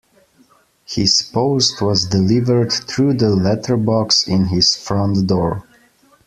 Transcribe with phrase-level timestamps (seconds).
[0.85, 5.63] His post was delivered through the letterbox in his front door